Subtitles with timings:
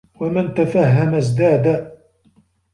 [0.21, 1.91] وَمَنْ تَفَهَّمَ ازْدَادَ